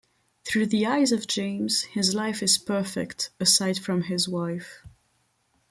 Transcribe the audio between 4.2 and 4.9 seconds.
wife.